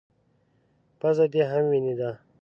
_پزه 0.99 1.25
دې 1.33 1.43
هم 1.51 1.63
وينې 1.71 1.93
ده. 1.99 2.09